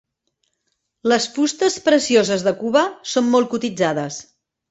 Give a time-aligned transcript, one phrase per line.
[1.11, 4.21] Les fustes precioses de Cuba són molt cotitzades.